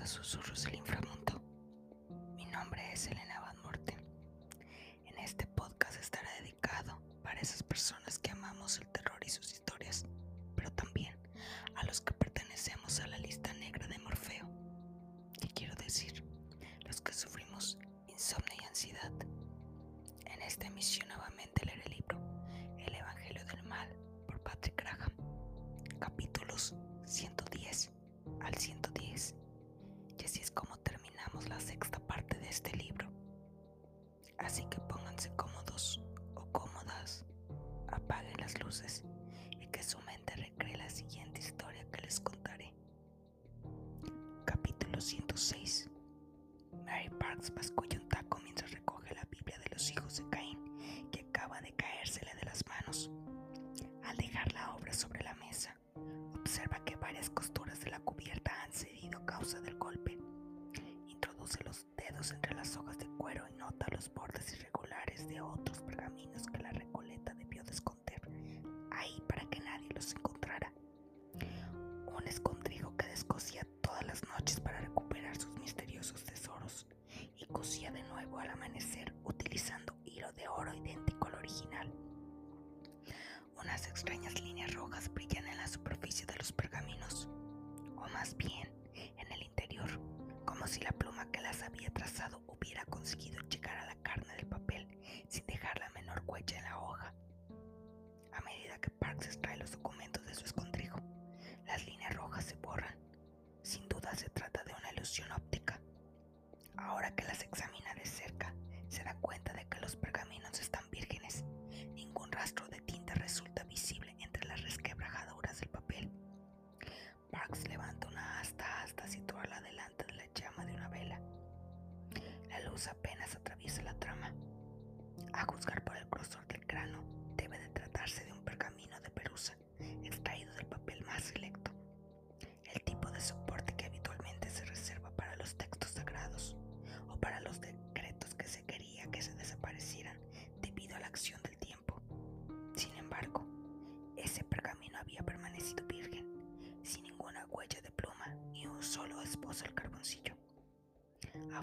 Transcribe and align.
a 0.00 0.06
susurros 0.06 0.66
el 0.66 0.74
inframundo. 0.76 1.25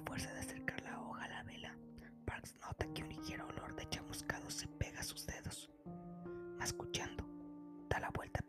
fuerza 0.05 0.31
de 0.33 0.39
acercar 0.39 0.81
la 0.83 0.99
hoja 0.99 1.23
a 1.25 1.27
la 1.29 1.43
vela, 1.43 1.75
Parks 2.25 2.55
nota 2.61 2.85
que 2.93 3.03
un 3.03 3.09
ligero 3.09 3.47
olor 3.47 3.75
de 3.75 3.87
chamuscado 3.89 4.49
se 4.49 4.67
pega 4.67 4.99
a 4.99 5.03
sus 5.03 5.25
dedos. 5.25 5.69
Mascuchando, 6.57 7.25
da 7.89 7.99
la 7.99 8.09
vuelta 8.11 8.42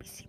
ABC 0.00 0.27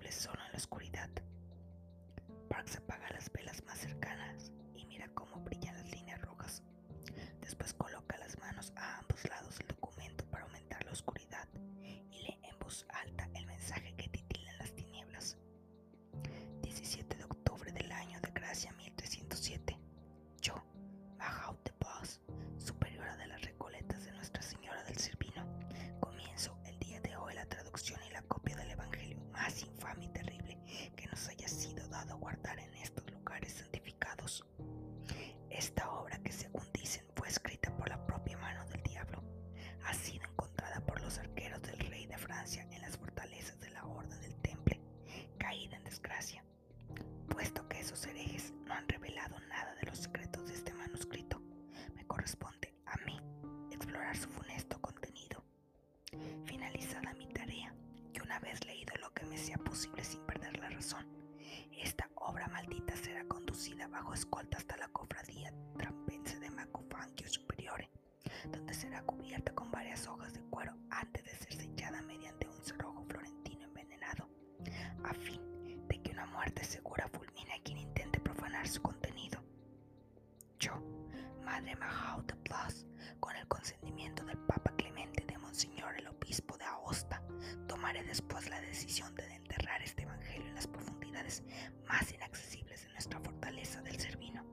más 91.88 92.12
inaccesibles 92.12 92.84
de 92.84 92.90
nuestra 92.90 93.20
fortaleza 93.20 93.81
del 93.81 94.00
Servino. 94.00 94.44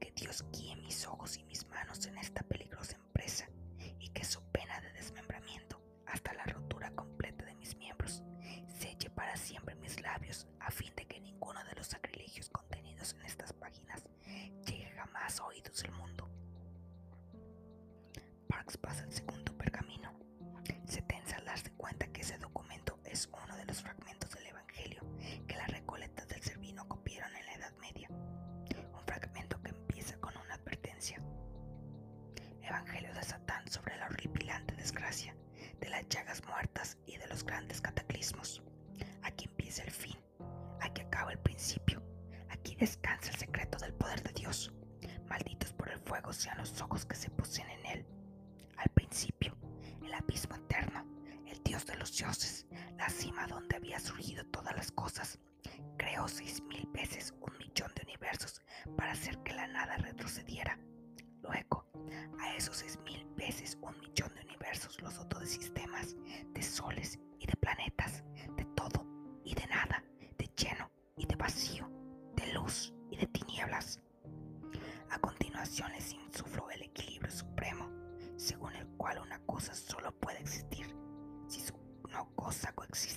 Que 0.00 0.12
Dios 0.14 0.44
guíe 0.52 0.76
mis 0.76 1.06
ojos 1.06 1.36
y 1.38 1.44
Evangelio 32.76 33.14
de 33.14 33.22
Satán 33.22 33.66
sobre 33.70 33.96
la 33.96 34.04
horripilante 34.04 34.74
desgracia, 34.76 35.34
de 35.80 35.88
las 35.88 36.06
llagas 36.10 36.42
muertas 36.44 36.98
y 37.06 37.16
de 37.16 37.26
los 37.26 37.42
grandes 37.42 37.80
cataclismos. 37.80 38.62
Aquí 39.22 39.46
empieza 39.46 39.82
el 39.82 39.90
fin, 39.90 40.18
aquí 40.82 41.00
acaba 41.00 41.32
el 41.32 41.38
principio, 41.38 42.02
aquí 42.50 42.76
descansa 42.76 43.30
el 43.30 43.36
secreto 43.36 43.78
del 43.78 43.94
poder 43.94 44.22
de 44.22 44.32
Dios. 44.34 44.74
Malditos 45.26 45.72
por 45.72 45.88
el 45.88 45.98
fuego 46.00 46.34
sean 46.34 46.58
los 46.58 46.78
ojos 46.82 47.06
que 47.06 47.16
se 47.16 47.30
poseen 47.30 47.70
en 47.70 47.86
él. 47.86 48.06
Al 48.76 48.90
principio, 48.90 49.56
el 50.04 50.12
abismo 50.12 50.56
eterno, 50.56 51.02
el 51.46 51.62
Dios 51.62 51.86
de 51.86 51.96
los 51.96 52.14
dioses, 52.14 52.66
la 52.98 53.08
cima 53.08 53.46
donde 53.46 53.76
había 53.76 53.98
surgido 53.98 54.44
todas 54.48 54.76
las 54.76 54.92
cosas, 54.92 55.38
creó 55.96 56.28
seis 56.28 56.60
mil 56.64 56.86
veces 56.92 57.32
un 57.40 57.56
millón 57.56 57.90
de 57.94 58.02
universos 58.02 58.60
para 58.98 59.12
hacer 59.12 59.38
que 59.44 59.54
la 59.54 59.66
nada 59.66 59.96
retrocediera. 59.96 60.78
Luego, 61.40 61.75
a 62.38 62.54
esos 62.56 62.76
seis 62.76 62.98
mil 63.04 63.24
veces 63.36 63.78
un 63.80 63.98
millón 64.00 64.34
de 64.34 64.42
universos 64.42 65.00
los 65.00 65.16
dotó 65.16 65.38
de 65.38 65.46
sistemas, 65.46 66.16
de 66.52 66.62
soles 66.62 67.18
y 67.38 67.46
de 67.46 67.56
planetas, 67.56 68.24
de 68.56 68.64
todo 68.76 69.06
y 69.44 69.54
de 69.54 69.66
nada, 69.66 70.02
de 70.38 70.50
lleno 70.56 70.90
y 71.16 71.26
de 71.26 71.36
vacío, 71.36 71.90
de 72.34 72.52
luz 72.52 72.92
y 73.10 73.16
de 73.16 73.26
tinieblas. 73.26 74.00
A 75.10 75.18
continuación 75.18 75.92
les 75.92 76.12
insufló 76.12 76.70
el 76.70 76.82
equilibrio 76.82 77.30
supremo, 77.30 77.90
según 78.36 78.74
el 78.74 78.86
cual 78.96 79.18
una 79.20 79.38
cosa 79.40 79.74
solo 79.74 80.12
puede 80.18 80.40
existir 80.40 80.94
si 81.48 81.60
su 81.60 81.74
no 82.10 82.28
cosa 82.34 82.72
coexiste 82.72 83.15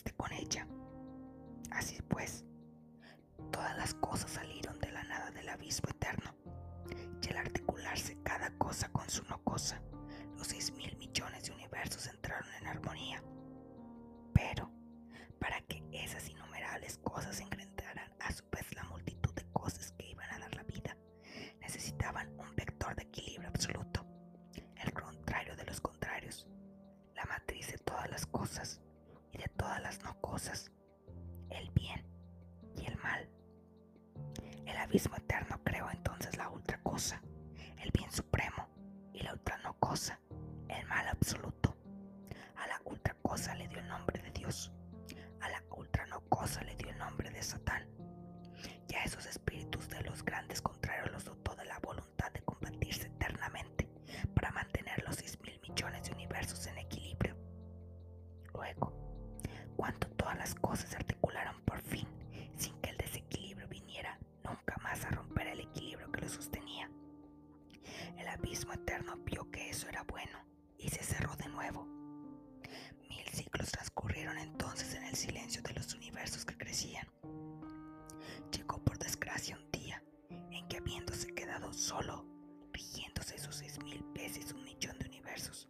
solo, 81.90 82.24
rigiéndose 82.72 83.36
esos 83.36 83.56
seis 83.56 83.80
mil 83.84 84.04
veces 84.14 84.54
un 84.54 84.64
millón 84.64 85.00
de 85.00 85.08
universos, 85.08 85.68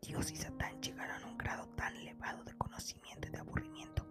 Dios 0.00 0.30
y 0.30 0.36
Satán 0.36 0.80
llegaron 0.80 1.22
a 1.22 1.26
un 1.26 1.36
grado 1.36 1.68
tan 1.76 1.94
elevado 1.94 2.42
de 2.44 2.56
conocimiento 2.56 3.28
y 3.28 3.32
de 3.32 3.38
aburrimiento 3.38 4.06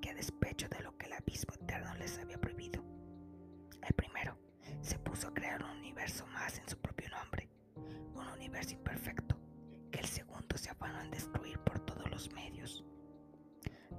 que 0.00 0.08
a 0.08 0.14
despecho 0.14 0.66
de 0.70 0.80
lo 0.80 0.96
que 0.96 1.04
el 1.04 1.12
abismo 1.12 1.52
eterno 1.56 1.94
les 1.96 2.18
había 2.18 2.40
prohibido, 2.40 2.82
el 3.86 3.94
primero 3.96 4.38
se 4.80 4.98
puso 4.98 5.28
a 5.28 5.34
crear 5.34 5.62
un 5.62 5.72
universo 5.76 6.26
más 6.28 6.56
en 6.58 6.66
su 6.66 6.78
propio 6.78 7.10
nombre, 7.10 7.50
un 8.14 8.26
universo 8.26 8.72
imperfecto 8.72 9.38
que 9.92 9.98
el 9.98 10.06
segundo 10.06 10.56
se 10.56 10.70
afanó 10.70 11.02
en 11.02 11.10
destruir 11.10 11.58
por 11.58 11.80
todos 11.80 12.10
los 12.10 12.32
medios. 12.32 12.82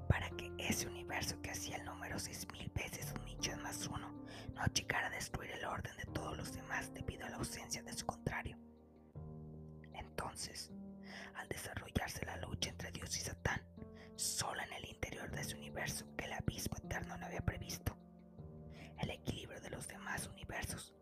Para 0.07 0.31
que 0.31 0.51
ese 0.57 0.87
universo 0.87 1.39
que 1.43 1.51
hacía 1.51 1.75
el 1.77 1.85
número 1.85 2.17
seis 2.17 2.47
mil 2.51 2.67
veces 2.71 3.13
un 3.15 3.25
millón 3.25 3.61
más 3.61 3.85
uno 3.85 4.11
no 4.55 4.65
llegara 4.73 5.05
a 5.05 5.11
destruir 5.11 5.38
de 5.81 6.05
todos 6.13 6.37
los 6.37 6.53
demás 6.53 6.93
debido 6.93 7.25
a 7.25 7.29
la 7.29 7.37
ausencia 7.37 7.81
de 7.83 7.93
su 7.93 8.05
contrario. 8.05 8.57
Entonces, 9.93 10.71
al 11.35 11.47
desarrollarse 11.47 12.25
la 12.25 12.37
lucha 12.37 12.69
entre 12.69 12.91
Dios 12.91 13.15
y 13.17 13.21
Satán, 13.21 13.61
solo 14.15 14.61
en 14.61 14.73
el 14.73 14.85
interior 14.85 15.31
de 15.31 15.41
ese 15.41 15.55
universo 15.55 16.05
que 16.17 16.25
el 16.25 16.33
abismo 16.33 16.77
eterno 16.77 17.17
no 17.17 17.25
había 17.25 17.41
previsto, 17.41 17.95
el 18.99 19.11
equilibrio 19.11 19.61
de 19.61 19.69
los 19.69 19.87
demás 19.87 20.27
universos 20.27 20.93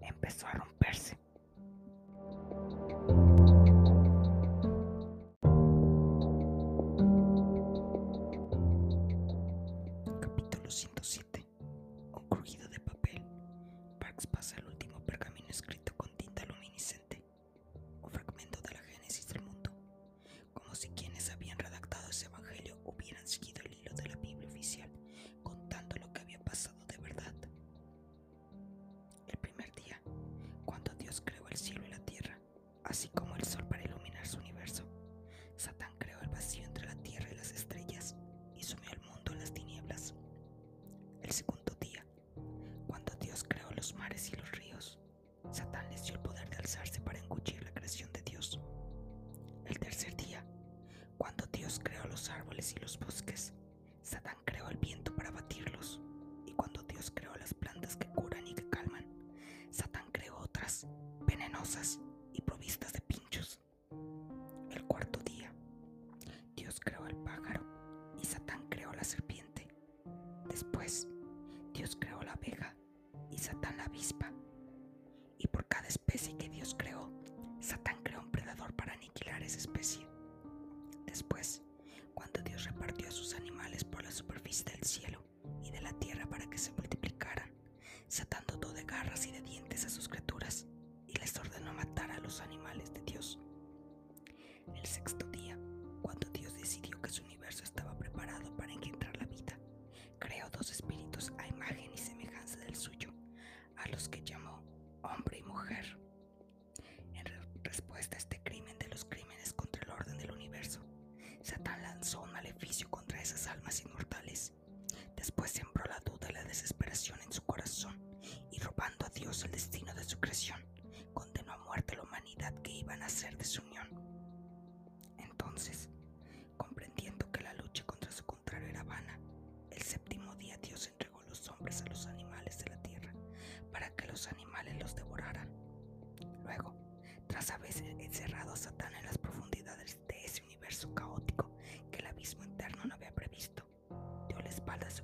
empezó 0.00 0.46
a 0.46 0.52
romperse. 0.52 1.16
houses. 61.64 62.03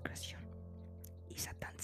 su 0.00 0.02
creación 0.02 0.42
y 1.28 1.38
Satán 1.38 1.78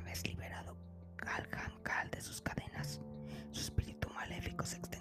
Una 0.00 0.08
vez 0.08 0.26
liberado. 0.26 0.78
Kal 1.82 2.10
de 2.10 2.22
sus 2.22 2.40
cadenas, 2.40 3.00
su 3.50 3.60
espíritu 3.60 4.08
maléfico 4.08 4.64
se 4.64 4.78
extendió 4.78 4.99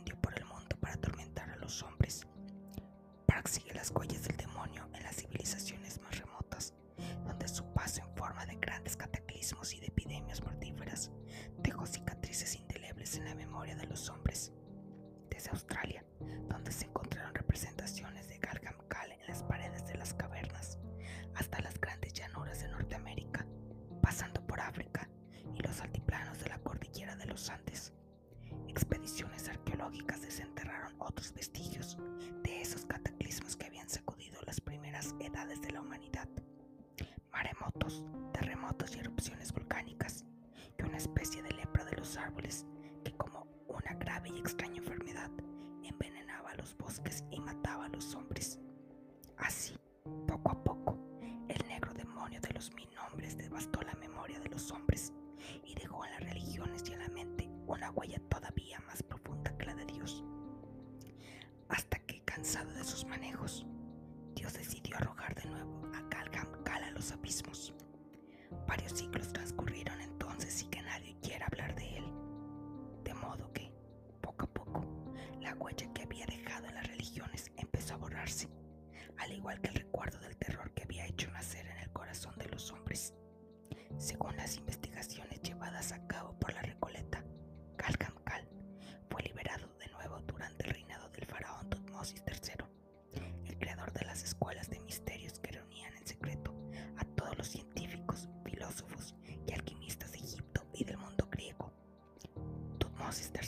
no, 103.10 103.16
está 103.16 103.38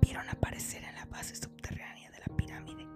Vieron 0.00 0.26
aparecer 0.30 0.82
en 0.84 0.94
la 0.94 1.04
base 1.04 1.36
subterránea 1.36 2.10
de 2.10 2.18
la 2.18 2.34
pirámide 2.34 2.86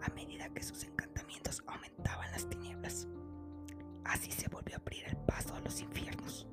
a 0.00 0.08
medida 0.14 0.48
que 0.50 0.62
sus 0.62 0.84
encantamientos 0.84 1.64
aumentaban 1.66 2.30
las 2.30 2.48
tinieblas. 2.48 3.08
Así 4.04 4.30
se 4.30 4.48
volvió 4.48 4.76
a 4.76 4.78
abrir 4.78 5.02
el 5.08 5.16
paso 5.16 5.52
a 5.52 5.60
los 5.60 5.80
infiernos. 5.80 6.46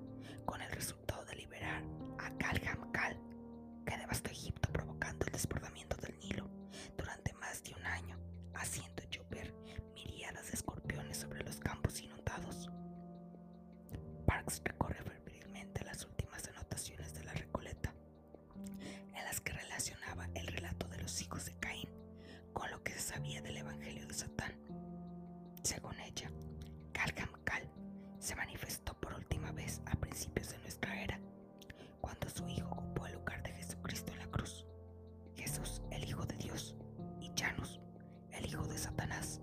Satanás. 38.77 39.41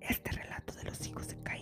Este 0.00 0.30
relato 0.32 0.72
de 0.74 0.84
los 0.84 1.06
hijos 1.06 1.28
de 1.28 1.42
Caín 1.42 1.55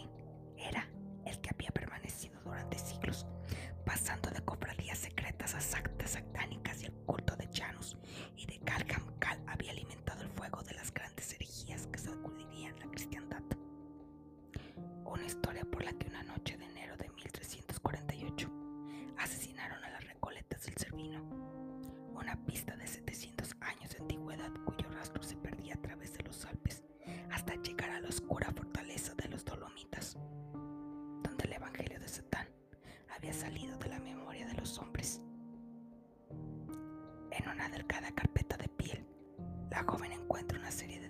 serie 40.75 40.99
de 40.99 41.04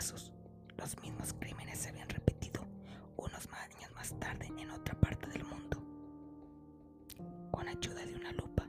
casos, 0.00 0.32
los 0.78 0.98
mismos 1.02 1.34
crímenes 1.38 1.78
se 1.80 1.90
habían 1.90 2.08
repetido 2.08 2.66
unos 3.18 3.46
años 3.52 3.92
más 3.94 4.18
tarde 4.18 4.46
en 4.46 4.70
otra 4.70 4.98
parte 4.98 5.26
del 5.26 5.44
mundo. 5.44 5.76
Con 7.50 7.68
ayuda 7.68 8.06
de 8.06 8.14
una 8.14 8.32
lupa, 8.32 8.66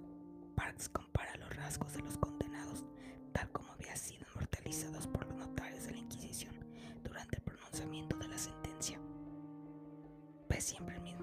Parks 0.55 0.89
compara 0.89 1.33
los 1.37 1.55
rasgos 1.55 1.93
de 1.93 2.01
los 2.01 2.17
condenados 2.17 2.83
tal 3.31 3.49
como 3.51 3.71
habían 3.71 3.95
sido 3.95 4.25
inmortalizados 4.27 5.07
por 5.07 5.25
los 5.25 5.37
notarios 5.37 5.85
de 5.85 5.91
la 5.91 5.99
Inquisición 5.99 6.53
durante 7.01 7.37
el 7.37 7.43
pronunciamiento 7.43 8.17
de 8.17 8.27
la 8.27 8.37
sentencia. 8.37 8.99
Ve 10.49 10.59
siempre 10.59 10.97
el 10.97 11.01
mismo 11.01 11.20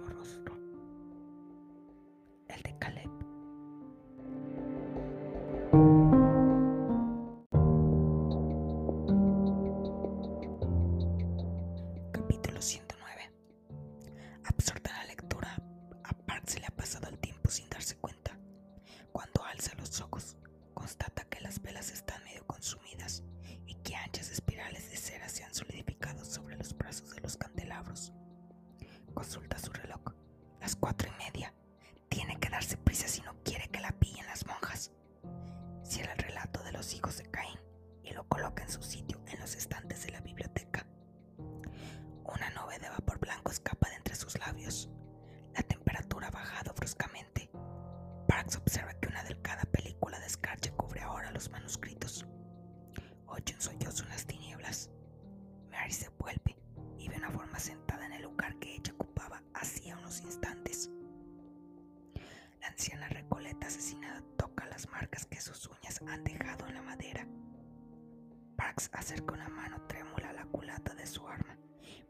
Parks 68.79 68.91
acerca 68.93 69.35
una 69.35 69.49
mano 69.49 69.77
trémula 69.89 70.33
la 70.33 70.45
culata 70.45 70.95
de 70.95 71.05
su 71.05 71.27
arma 71.27 71.59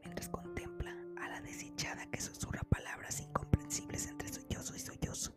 mientras 0.05 0.29
contempla 0.29 0.95
a 1.17 1.29
la 1.31 1.41
desdichada 1.41 2.05
que 2.11 2.21
susurra 2.21 2.61
palabras 2.69 3.21
incomprensibles 3.21 4.07
entre 4.07 4.31
sollozo 4.31 4.77
y 4.77 4.79
sollozo. 4.79 5.33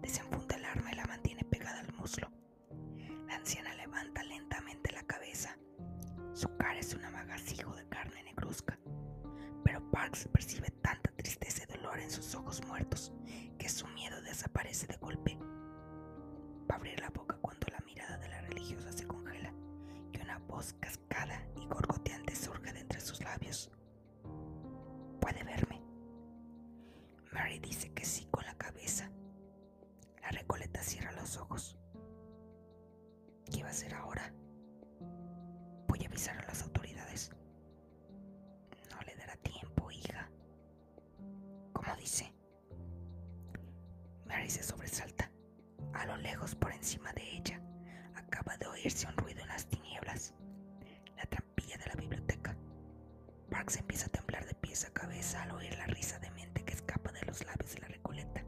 Desenfunda 0.00 0.56
el 0.56 0.64
arma 0.64 0.90
y 0.90 0.96
la 0.96 1.06
mantiene 1.06 1.44
pegada 1.44 1.78
al 1.78 1.92
muslo. 1.92 2.28
La 3.28 3.36
anciana 3.36 3.72
levanta 3.74 4.24
lentamente 4.24 4.90
la 4.90 5.04
cabeza. 5.04 5.56
Su 6.32 6.56
cara 6.56 6.80
es 6.80 6.92
un 6.92 7.04
amagacijo 7.04 7.72
de 7.76 7.86
carne 7.88 8.24
negruzca, 8.24 8.80
pero 9.62 9.88
Parks 9.92 10.26
percibe 10.32 10.70
tanta 10.82 11.12
tristeza 11.12 11.62
y 11.62 11.72
dolor 11.72 12.00
en 12.00 12.10
sus 12.10 12.34
ojos 12.34 12.66
muertos 12.66 13.12
que 13.58 13.68
su 13.68 13.86
miedo 13.86 14.20
desaparece 14.22 14.88
de 14.88 14.96
golpe. 14.96 15.38
Va 16.68 16.74
a 16.74 16.78
abrir 16.78 16.98
la 16.98 17.10
boca 17.10 17.38
cuando 17.40 17.68
la 17.68 17.78
mirada 17.86 18.18
de 18.18 18.28
la 18.28 18.40
religiosa 18.40 18.90
se 18.90 19.04
y 19.04 19.06
una 20.30 20.38
voz 20.46 20.74
cascada 20.74 21.44
y 21.56 21.66
gorgoteante 21.66 22.36
surge 22.36 22.72
de 22.72 22.80
entre 22.80 23.00
sus 23.00 23.20
labios. 23.20 23.68
¿Puede 25.20 25.42
verme? 25.42 25.82
Mary 27.32 27.58
dice 27.58 27.92
que 27.92 28.04
sí 28.04 28.28
con 28.30 28.44
la 28.44 28.54
cabeza. 28.54 29.10
La 30.22 30.30
recoleta 30.30 30.82
cierra 30.82 31.10
los 31.12 31.36
ojos. 31.36 31.76
¿Qué 33.50 33.62
va 33.62 33.68
a 33.68 33.72
hacer 33.72 33.92
ahora? 33.94 34.32
Voy 35.88 36.04
a 36.04 36.06
avisar 36.06 36.38
a 36.38 36.46
las 36.46 36.62
autoridades. 36.62 37.32
No 38.92 39.00
le 39.02 39.16
dará 39.16 39.34
tiempo, 39.36 39.90
hija. 39.90 40.30
¿Cómo 41.72 41.96
dice? 41.96 42.32
Mary 44.26 44.48
se 44.48 44.62
sobresalta. 44.62 45.32
A 45.92 46.06
lo 46.06 46.16
lejos, 46.18 46.54
por 46.54 46.72
encima 46.72 47.12
de 47.14 47.36
ella, 47.36 47.60
acaba 48.30 48.56
de 48.58 48.66
oírse 48.68 49.08
un 49.08 49.16
ruido 49.16 49.40
en 49.40 49.48
las 49.48 49.66
tinieblas. 49.66 50.34
La 51.16 51.26
trampilla 51.26 51.76
de 51.78 51.86
la 51.86 51.94
biblioteca. 51.96 52.56
Parks 53.50 53.76
empieza 53.78 54.06
a 54.06 54.10
temblar 54.10 54.46
de 54.46 54.54
pies 54.54 54.84
a 54.84 54.92
cabeza 54.92 55.42
al 55.42 55.50
oír 55.50 55.76
la 55.76 55.86
risa 55.86 56.20
demente 56.20 56.64
que 56.64 56.74
escapa 56.74 57.10
de 57.10 57.22
los 57.26 57.44
labios 57.44 57.74
de 57.74 57.80
la 57.80 57.88
recoleta. 57.88 58.44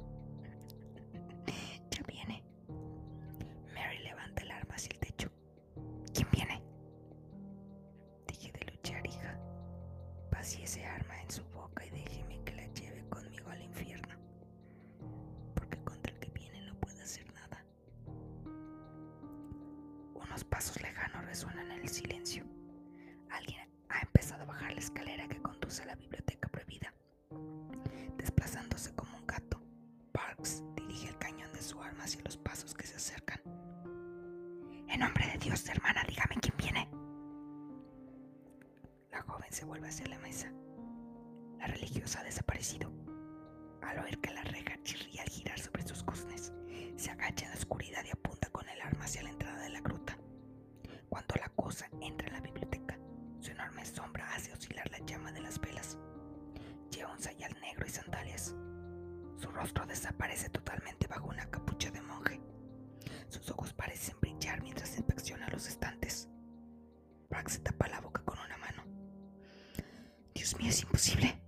Resuenan 21.43 21.73
en 21.73 21.83
el 21.83 21.89
silencio. 21.89 22.45
Alguien 23.29 23.69
ha 23.89 24.01
empezado 24.01 24.43
a 24.43 24.47
bajar 24.47 24.73
la 24.73 24.79
escalera 24.79 25.27
que 25.27 25.43
conduce 25.43 25.83
a 25.83 25.87
la 25.87 25.97
biblioteca 25.97 26.49
prohibida. 26.49 26.95
Desplazándose 28.17 28.95
como 28.95 29.17
un 29.17 29.27
gato, 29.27 29.61
Parks 30.13 30.63
dirige 30.77 31.09
el 31.09 31.19
cañón 31.19 31.53
de 31.53 31.61
su 31.61 31.83
arma 31.83 32.05
hacia 32.05 32.23
los 32.23 32.37
pasos 32.37 32.75
que 32.75 32.87
se 32.87 32.95
acercan. 32.95 33.41
En 34.89 35.01
nombre 35.01 35.27
de 35.27 35.39
Dios, 35.39 35.69
hermana, 35.69 36.05
dígame 36.07 36.37
quién 36.41 36.57
viene. 36.57 36.89
La 39.11 39.23
joven 39.23 39.53
se 39.53 39.65
vuelve 39.65 39.89
hacia 39.89 40.07
la 40.07 40.21
mesa. 40.21 40.53
La 41.59 41.67
religiosa 41.67 42.21
ha 42.21 42.25
rostro 59.55 59.87
desaparece 59.87 60.49
totalmente 60.51 61.07
bajo 61.07 61.29
una 61.29 61.51
capucha 61.51 61.91
de 61.91 62.01
monje. 62.01 62.41
Sus 63.29 63.51
ojos 63.51 63.73
parecen 63.73 64.19
brillar 64.21 64.63
mientras 64.63 64.97
inspecciona 64.97 65.49
los 65.49 65.67
estantes. 65.67 66.29
Brack 67.31 67.49
se 67.49 67.59
tapa 67.61 67.89
la 67.89 68.01
boca 68.01 68.23
con 68.25 68.39
una 68.39 68.57
mano. 68.59 68.85
Dios 70.35 70.57
mío, 70.59 70.69
es 70.69 70.83
imposible. 70.83 71.42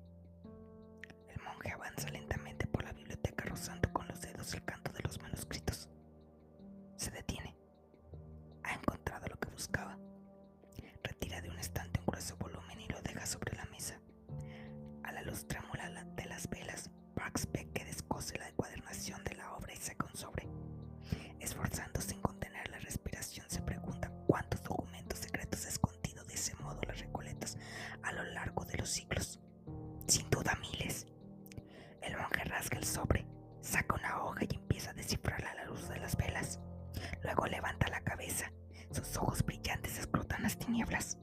tinieblas. 40.74 41.16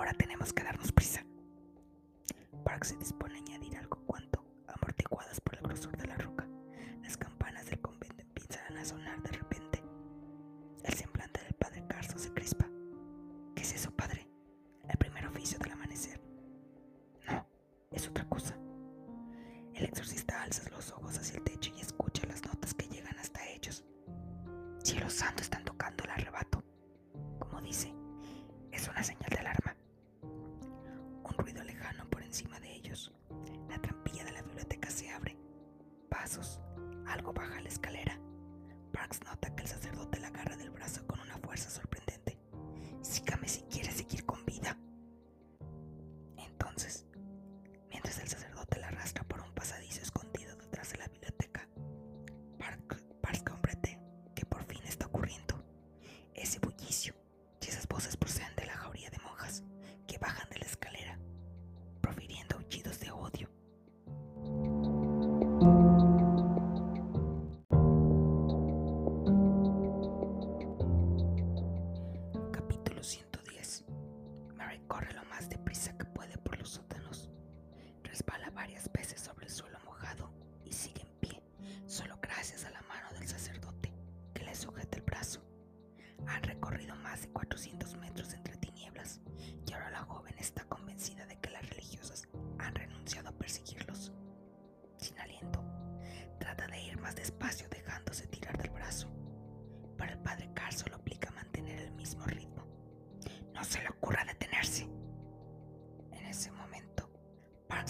Ahora 0.00 0.14
tenemos 0.14 0.54
que 0.54 0.62
darnos 0.62 0.92
prisa. 0.92 1.22
Park 2.64 2.84
se 2.86 2.96
dispone 2.96 3.34
a 3.34 3.42
añadir 3.42 3.76
algo 3.76 3.98
cuanto 4.06 4.42
amortiguadas 4.66 5.42
por 5.42 5.56
el 5.56 5.60
grosor 5.60 5.94
de 5.98 6.06
la 6.06 6.16
roca. 6.16 6.48
Las 7.02 7.18
campanas 7.18 7.66
del 7.66 7.82
convento 7.82 8.22
empiezan 8.22 8.78
a 8.78 8.84
sonar 8.86 9.22
de 9.22 9.32
repente. 9.32 9.82
El 10.84 10.94
semblante 10.94 11.42
del 11.42 11.52
padre 11.52 11.84
Carso 11.86 12.18
se 12.18 12.32
crispa. 12.32 12.69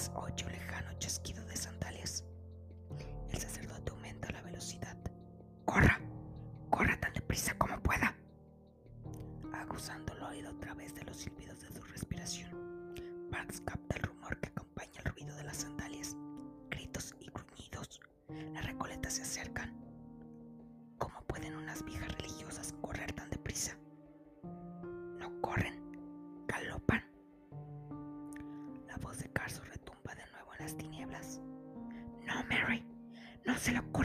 las 0.01 0.11
ocho 0.15 0.49
lejano 0.49 0.91
chasquido 0.99 1.45
de 1.45 1.55
sandalias. 1.55 2.25
El 3.31 3.39
sacerdote 3.39 3.91
aumenta 3.91 4.31
la 4.31 4.41
velocidad. 4.41 4.97
¡Corra! 5.67 6.01
¡Corra 6.71 6.99
tan 6.99 7.13
deprisa 7.13 7.53
como 7.59 7.79
pueda! 7.83 8.17
Acusando 9.53 10.15
el 10.15 10.23
oído 10.23 10.49
a 10.53 10.59
través 10.59 10.95
de 10.95 11.05
los 11.05 11.19
silbidos 11.19 11.61
de 11.61 11.69
su 11.71 11.83
respiración, 11.83 12.51
Parks 13.31 13.61
capta 13.61 13.97
el 13.97 14.05
rumor 14.05 14.41
que 14.41 14.49
acompaña 14.49 15.03
el 15.05 15.13
ruido 15.13 15.37
de 15.37 15.45
las 15.45 15.59
sandalias, 15.59 16.17
gritos 16.71 17.15
y 17.21 17.27
gruñidos. 17.27 18.01
Las 18.55 18.65
recoletas 18.65 19.13
se 19.13 19.23
acercan. 19.23 19.80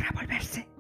Ocurra 0.06 0.12
volverse. 0.13 0.75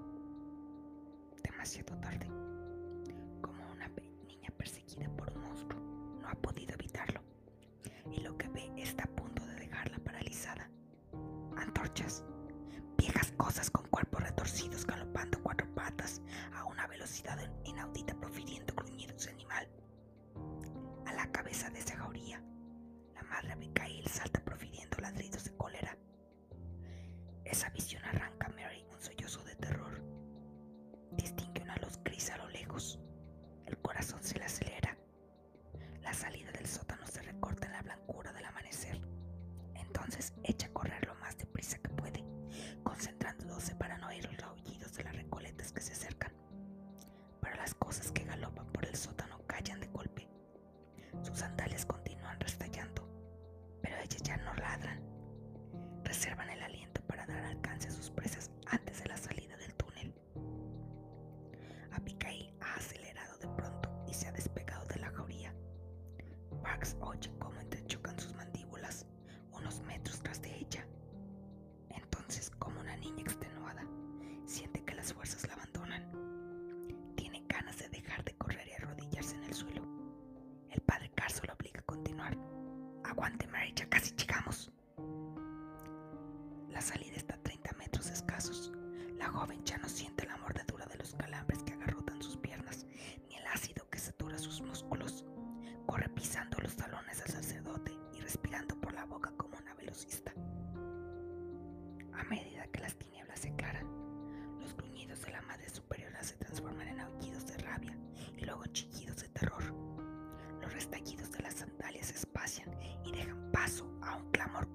Paso 113.65 113.89
a 113.99 114.15
un 114.15 114.23
clamor 114.31 114.67